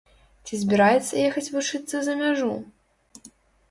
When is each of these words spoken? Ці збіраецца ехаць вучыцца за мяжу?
Ці 0.45 0.59
збіраецца 0.61 1.13
ехаць 1.27 1.45
вучыцца 1.59 1.97
за 2.11 2.19
мяжу? 2.25 2.53